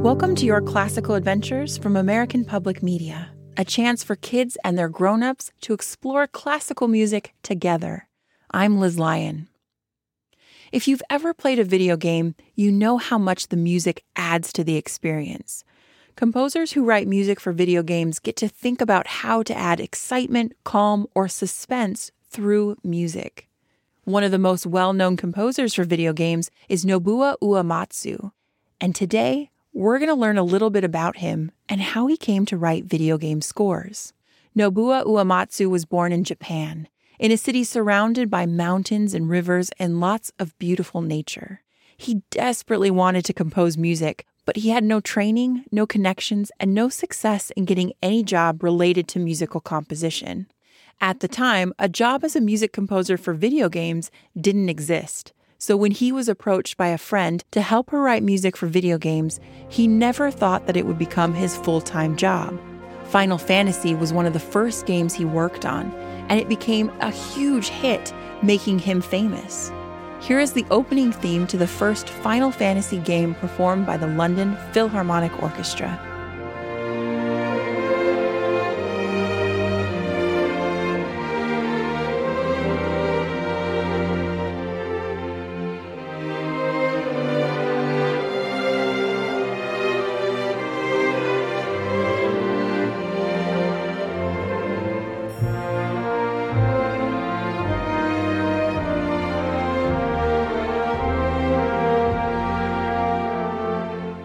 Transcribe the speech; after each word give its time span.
Welcome 0.00 0.34
to 0.36 0.46
your 0.46 0.62
classical 0.62 1.14
adventures 1.14 1.76
from 1.76 1.94
American 1.94 2.46
Public 2.46 2.82
Media, 2.82 3.28
a 3.58 3.66
chance 3.66 4.02
for 4.02 4.16
kids 4.16 4.56
and 4.64 4.78
their 4.78 4.88
grown-ups 4.88 5.52
to 5.60 5.74
explore 5.74 6.26
classical 6.26 6.88
music 6.88 7.34
together. 7.42 8.08
I'm 8.50 8.80
Liz 8.80 8.98
Lyon. 8.98 9.48
If 10.72 10.88
you've 10.88 11.02
ever 11.10 11.34
played 11.34 11.58
a 11.58 11.64
video 11.64 11.98
game, 11.98 12.34
you 12.54 12.72
know 12.72 12.96
how 12.96 13.18
much 13.18 13.48
the 13.48 13.58
music 13.58 14.02
adds 14.16 14.54
to 14.54 14.64
the 14.64 14.76
experience. 14.76 15.64
Composers 16.16 16.72
who 16.72 16.82
write 16.82 17.06
music 17.06 17.38
for 17.38 17.52
video 17.52 17.82
games 17.82 18.18
get 18.18 18.36
to 18.36 18.48
think 18.48 18.80
about 18.80 19.06
how 19.06 19.42
to 19.42 19.54
add 19.54 19.80
excitement, 19.80 20.54
calm, 20.64 21.06
or 21.14 21.28
suspense 21.28 22.10
through 22.30 22.78
music. 22.82 23.50
One 24.04 24.24
of 24.24 24.30
the 24.30 24.38
most 24.38 24.64
well 24.64 24.94
known 24.94 25.18
composers 25.18 25.74
for 25.74 25.84
video 25.84 26.14
games 26.14 26.50
is 26.70 26.86
Nobuo 26.86 27.36
Uematsu. 27.42 28.32
And 28.80 28.94
today, 28.94 29.50
we're 29.72 29.98
going 29.98 30.08
to 30.08 30.14
learn 30.14 30.38
a 30.38 30.42
little 30.42 30.70
bit 30.70 30.84
about 30.84 31.18
him 31.18 31.52
and 31.68 31.80
how 31.80 32.06
he 32.06 32.16
came 32.16 32.44
to 32.46 32.56
write 32.56 32.84
video 32.84 33.16
game 33.16 33.40
scores. 33.40 34.12
Nobuo 34.56 35.04
Uematsu 35.04 35.70
was 35.70 35.84
born 35.84 36.12
in 36.12 36.24
Japan, 36.24 36.88
in 37.18 37.30
a 37.30 37.36
city 37.36 37.62
surrounded 37.62 38.28
by 38.28 38.46
mountains 38.46 39.14
and 39.14 39.28
rivers 39.28 39.70
and 39.78 40.00
lots 40.00 40.32
of 40.38 40.58
beautiful 40.58 41.02
nature. 41.02 41.62
He 41.96 42.22
desperately 42.30 42.90
wanted 42.90 43.24
to 43.26 43.32
compose 43.32 43.76
music, 43.76 44.26
but 44.44 44.56
he 44.56 44.70
had 44.70 44.82
no 44.82 45.00
training, 45.00 45.64
no 45.70 45.86
connections, 45.86 46.50
and 46.58 46.74
no 46.74 46.88
success 46.88 47.50
in 47.52 47.64
getting 47.64 47.92
any 48.02 48.24
job 48.24 48.62
related 48.64 49.06
to 49.08 49.18
musical 49.18 49.60
composition. 49.60 50.46
At 51.00 51.20
the 51.20 51.28
time, 51.28 51.72
a 51.78 51.88
job 51.88 52.24
as 52.24 52.34
a 52.34 52.40
music 52.40 52.72
composer 52.72 53.16
for 53.16 53.34
video 53.34 53.68
games 53.68 54.10
didn't 54.38 54.68
exist. 54.68 55.32
So 55.62 55.76
when 55.76 55.90
he 55.90 56.10
was 56.10 56.26
approached 56.26 56.78
by 56.78 56.88
a 56.88 56.96
friend 56.96 57.44
to 57.50 57.60
help 57.60 57.90
her 57.90 58.00
write 58.00 58.22
music 58.22 58.56
for 58.56 58.66
video 58.66 58.96
games, 58.96 59.38
he 59.68 59.86
never 59.86 60.30
thought 60.30 60.66
that 60.66 60.76
it 60.76 60.86
would 60.86 60.98
become 60.98 61.34
his 61.34 61.54
full 61.58 61.82
time 61.82 62.16
job. 62.16 62.58
Final 63.04 63.36
Fantasy 63.36 63.94
was 63.94 64.10
one 64.10 64.24
of 64.24 64.32
the 64.32 64.40
first 64.40 64.86
games 64.86 65.12
he 65.12 65.26
worked 65.26 65.66
on, 65.66 65.92
and 66.30 66.40
it 66.40 66.48
became 66.48 66.88
a 67.00 67.10
huge 67.10 67.68
hit, 67.68 68.10
making 68.42 68.78
him 68.78 69.02
famous. 69.02 69.70
Here 70.22 70.40
is 70.40 70.54
the 70.54 70.64
opening 70.70 71.12
theme 71.12 71.46
to 71.48 71.58
the 71.58 71.66
first 71.66 72.08
Final 72.08 72.50
Fantasy 72.50 72.98
game 72.98 73.34
performed 73.34 73.84
by 73.84 73.98
the 73.98 74.06
London 74.06 74.56
Philharmonic 74.72 75.42
Orchestra. 75.42 76.09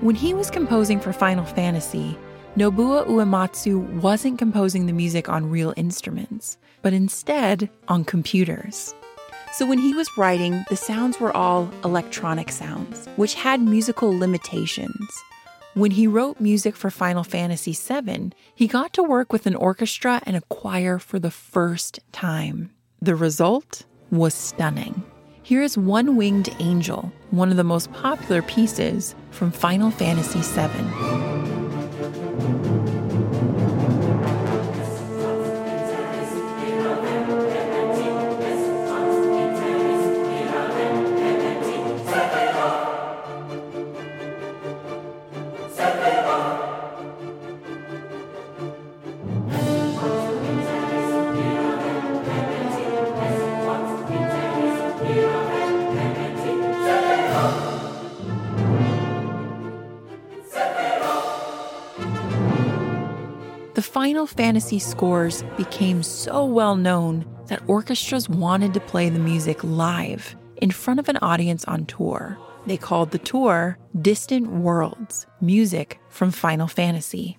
When 0.00 0.14
he 0.14 0.32
was 0.32 0.48
composing 0.48 1.00
for 1.00 1.12
Final 1.12 1.44
Fantasy, 1.44 2.16
Nobuo 2.56 3.04
Uematsu 3.08 4.00
wasn't 4.00 4.38
composing 4.38 4.86
the 4.86 4.92
music 4.92 5.28
on 5.28 5.50
real 5.50 5.74
instruments, 5.76 6.56
but 6.82 6.92
instead 6.92 7.68
on 7.88 8.04
computers. 8.04 8.94
So 9.54 9.66
when 9.66 9.80
he 9.80 9.94
was 9.94 10.08
writing, 10.16 10.64
the 10.68 10.76
sounds 10.76 11.18
were 11.18 11.36
all 11.36 11.68
electronic 11.82 12.52
sounds, 12.52 13.08
which 13.16 13.34
had 13.34 13.60
musical 13.60 14.16
limitations. 14.16 15.10
When 15.74 15.90
he 15.90 16.06
wrote 16.06 16.38
music 16.38 16.76
for 16.76 16.90
Final 16.90 17.24
Fantasy 17.24 17.72
VII, 17.72 18.30
he 18.54 18.68
got 18.68 18.92
to 18.92 19.02
work 19.02 19.32
with 19.32 19.46
an 19.46 19.56
orchestra 19.56 20.22
and 20.26 20.36
a 20.36 20.42
choir 20.42 21.00
for 21.00 21.18
the 21.18 21.32
first 21.32 21.98
time. 22.12 22.70
The 23.02 23.16
result 23.16 23.84
was 24.12 24.32
stunning. 24.32 25.02
Here 25.48 25.62
is 25.62 25.78
One 25.78 26.16
Winged 26.16 26.54
Angel, 26.60 27.10
one 27.30 27.50
of 27.50 27.56
the 27.56 27.64
most 27.64 27.90
popular 27.94 28.42
pieces 28.42 29.14
from 29.30 29.50
Final 29.50 29.90
Fantasy 29.90 30.40
VII. 30.42 31.37
The 63.78 63.82
Final 63.82 64.26
Fantasy 64.26 64.80
scores 64.80 65.44
became 65.56 66.02
so 66.02 66.44
well 66.44 66.74
known 66.74 67.24
that 67.46 67.62
orchestras 67.68 68.28
wanted 68.28 68.74
to 68.74 68.80
play 68.80 69.08
the 69.08 69.20
music 69.20 69.62
live 69.62 70.34
in 70.56 70.72
front 70.72 70.98
of 70.98 71.08
an 71.08 71.18
audience 71.18 71.64
on 71.66 71.86
tour. 71.86 72.36
They 72.66 72.76
called 72.76 73.12
the 73.12 73.20
tour 73.20 73.78
Distant 74.02 74.48
Worlds 74.50 75.28
Music 75.40 76.00
from 76.08 76.32
Final 76.32 76.66
Fantasy. 76.66 77.38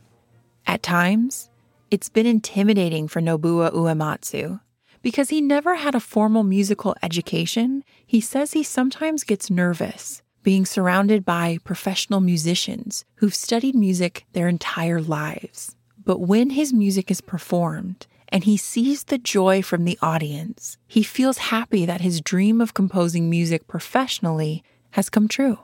At 0.66 0.82
times, 0.82 1.50
it's 1.92 2.08
been 2.08 2.26
intimidating 2.26 3.10
for 3.10 3.20
Nobuo 3.20 3.74
Uematsu. 3.74 4.62
Because 5.02 5.28
he 5.28 5.42
never 5.42 5.76
had 5.76 5.94
a 5.94 6.00
formal 6.00 6.44
musical 6.44 6.96
education, 7.04 7.84
he 8.08 8.22
says 8.22 8.54
he 8.54 8.64
sometimes 8.64 9.26
gets 9.26 9.52
nervous 9.52 10.22
being 10.42 10.66
surrounded 10.66 11.26
by 11.26 11.58
professional 11.66 12.22
musicians 12.22 13.04
who've 13.16 13.36
studied 13.36 13.76
music 13.76 14.26
their 14.32 14.48
entire 14.48 15.02
lives. 15.02 15.76
But 16.10 16.22
when 16.22 16.50
his 16.50 16.74
music 16.74 17.12
is 17.12 17.22
performed 17.22 18.08
and 18.30 18.44
he 18.44 18.58
sees 18.58 19.04
the 19.04 19.20
joy 19.20 19.62
from 19.62 19.86
the 19.86 20.00
audience, 20.02 20.76
he 20.88 21.04
feels 21.04 21.38
happy 21.54 21.86
that 21.86 22.02
his 22.02 22.20
dream 22.20 22.62
of 22.62 22.74
composing 22.74 23.30
music 23.30 23.68
professionally 23.68 24.64
has 24.94 25.08
come 25.08 25.28
true. 25.28 25.60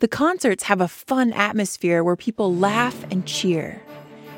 The 0.00 0.08
concerts 0.08 0.64
have 0.64 0.80
a 0.80 0.88
fun 0.88 1.32
atmosphere 1.32 2.02
where 2.02 2.16
people 2.16 2.52
laugh 2.52 3.04
and 3.08 3.24
cheer. 3.24 3.80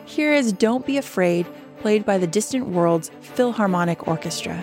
Here 0.05 0.35
is 0.35 0.53
Don't 0.53 0.85
Be 0.85 0.99
Afraid, 0.99 1.47
played 1.81 2.05
by 2.05 2.19
the 2.19 2.27
Distant 2.27 2.69
Worlds 2.69 3.11
Philharmonic 3.23 4.07
Orchestra. 4.07 4.63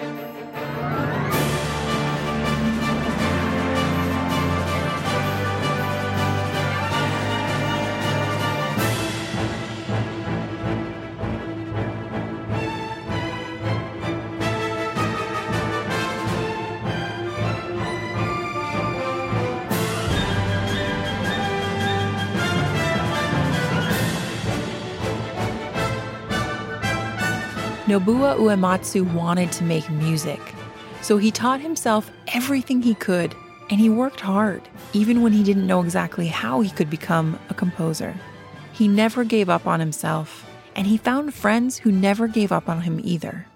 Nobuo 27.85 28.37
Uematsu 28.37 29.13
wanted 29.13 29.51
to 29.51 29.65
make 29.65 29.89
music, 29.89 30.39
so 31.01 31.17
he 31.17 31.31
taught 31.31 31.59
himself 31.59 32.09
everything 32.33 32.81
he 32.81 32.95
could, 32.95 33.35
and 33.69 33.77
he 33.77 33.89
worked 33.89 34.21
hard, 34.21 34.61
even 34.93 35.21
when 35.21 35.33
he 35.33 35.43
didn't 35.43 35.67
know 35.67 35.81
exactly 35.81 36.27
how 36.27 36.61
he 36.61 36.69
could 36.69 36.89
become 36.89 37.37
a 37.49 37.53
composer. 37.53 38.15
He 38.71 38.87
never 38.87 39.25
gave 39.25 39.49
up 39.49 39.67
on 39.67 39.81
himself, 39.81 40.49
and 40.77 40.87
he 40.87 40.95
found 40.95 41.33
friends 41.33 41.77
who 41.77 41.91
never 41.91 42.29
gave 42.29 42.53
up 42.53 42.69
on 42.69 42.83
him 42.83 43.01
either. 43.03 43.47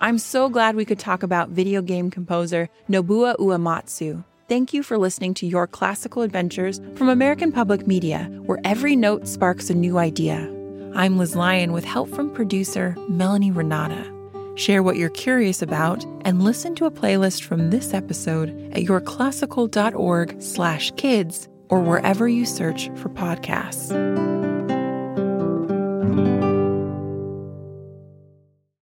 I'm 0.00 0.18
so 0.18 0.48
glad 0.48 0.76
we 0.76 0.84
could 0.84 1.00
talk 1.00 1.24
about 1.24 1.48
video 1.48 1.82
game 1.82 2.12
composer 2.12 2.68
Nobuo 2.88 3.34
Uematsu. 3.38 4.22
Thank 4.48 4.72
you 4.72 4.84
for 4.84 4.98
listening 4.98 5.34
to 5.34 5.46
Your 5.46 5.66
Classical 5.66 6.22
Adventures 6.22 6.80
from 6.94 7.08
American 7.08 7.50
Public 7.50 7.88
Media, 7.88 8.30
where 8.46 8.60
every 8.62 8.94
note 8.94 9.26
sparks 9.26 9.68
a 9.68 9.74
new 9.74 9.98
idea. 9.98 10.53
I'm 10.96 11.18
Liz 11.18 11.34
Lyon 11.34 11.72
with 11.72 11.84
help 11.84 12.08
from 12.08 12.30
producer 12.30 12.96
Melanie 13.08 13.50
Renata. 13.50 14.12
Share 14.54 14.80
what 14.80 14.96
you're 14.96 15.10
curious 15.10 15.60
about 15.60 16.04
and 16.24 16.44
listen 16.44 16.76
to 16.76 16.86
a 16.86 16.90
playlist 16.90 17.42
from 17.42 17.70
this 17.70 17.92
episode 17.92 18.50
at 18.72 18.84
yourclassical.org 18.84 20.40
slash 20.40 20.92
kids 20.92 21.48
or 21.68 21.80
wherever 21.80 22.28
you 22.28 22.46
search 22.46 22.90
for 22.94 23.08
podcasts. 23.08 24.43